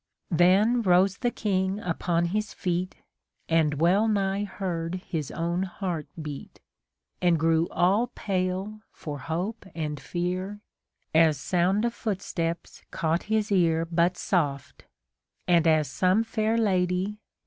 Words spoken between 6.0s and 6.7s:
beat,